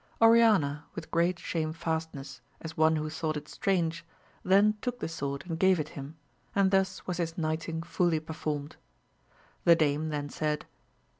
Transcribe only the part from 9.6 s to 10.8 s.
The dame then said.